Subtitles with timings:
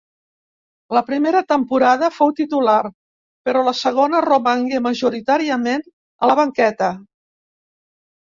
[0.97, 2.77] La primera temporada fou titular
[3.49, 5.87] però la segona romangué majoritàriament
[6.29, 6.91] a la banqueta.